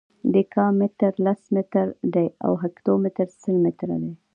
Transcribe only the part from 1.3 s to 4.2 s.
متره دی او هکتو متر سل متره دی.